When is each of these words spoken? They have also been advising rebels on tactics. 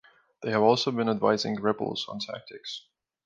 They 0.41 0.49
have 0.49 0.63
also 0.63 0.89
been 0.89 1.07
advising 1.09 1.61
rebels 1.61 2.07
on 2.09 2.17
tactics. 2.17 2.87